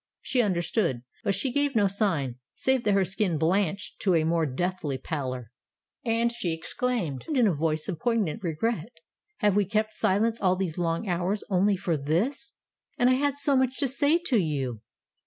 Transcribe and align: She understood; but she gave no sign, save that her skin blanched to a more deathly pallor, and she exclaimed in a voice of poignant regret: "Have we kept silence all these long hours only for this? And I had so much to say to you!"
She 0.23 0.41
understood; 0.41 1.03
but 1.23 1.35
she 1.35 1.51
gave 1.53 1.75
no 1.75 1.85
sign, 1.85 2.37
save 2.55 2.85
that 2.85 2.95
her 2.95 3.05
skin 3.05 3.37
blanched 3.37 3.99
to 3.99 4.15
a 4.15 4.23
more 4.23 4.47
deathly 4.47 4.97
pallor, 4.97 5.51
and 6.03 6.31
she 6.31 6.53
exclaimed 6.53 7.27
in 7.27 7.45
a 7.45 7.53
voice 7.53 7.87
of 7.87 7.99
poignant 7.99 8.41
regret: 8.41 8.89
"Have 9.41 9.55
we 9.55 9.63
kept 9.65 9.93
silence 9.93 10.41
all 10.41 10.55
these 10.55 10.79
long 10.79 11.07
hours 11.07 11.43
only 11.51 11.77
for 11.77 11.97
this? 11.97 12.55
And 12.97 13.11
I 13.11 13.13
had 13.13 13.35
so 13.35 13.55
much 13.55 13.77
to 13.77 13.87
say 13.87 14.17
to 14.25 14.39
you!" 14.39 14.81